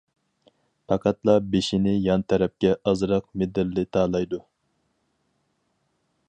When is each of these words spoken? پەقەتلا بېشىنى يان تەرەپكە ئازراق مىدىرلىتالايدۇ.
پەقەتلا 0.91 1.35
بېشىنى 1.55 1.93
يان 2.07 2.25
تەرەپكە 2.33 2.73
ئازراق 2.93 3.29
مىدىرلىتالايدۇ. 3.43 4.41